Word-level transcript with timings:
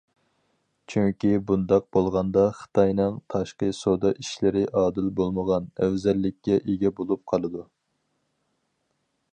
چۈنكى 0.93 1.33
بۇنداق 1.49 1.83
بولغاندا 1.97 2.45
خىتاينىڭ 2.61 3.19
تاشقى 3.33 3.69
سودا 3.81 4.13
ئىشلىرى 4.23 4.65
ئادىل 4.81 5.13
بولمىغان 5.21 5.69
ئەۋزەللىككە 5.83 6.61
ئىگە 6.63 6.95
بولۇپ 7.01 7.25
قالىدۇ. 7.33 7.63